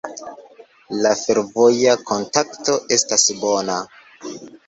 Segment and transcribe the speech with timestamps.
[1.05, 3.77] La fervoja kontakto estas bona.